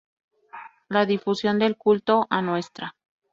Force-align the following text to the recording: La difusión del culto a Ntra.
La 0.89 1.05
difusión 1.05 1.59
del 1.59 1.77
culto 1.77 2.25
a 2.31 2.41
Ntra. 2.41 2.95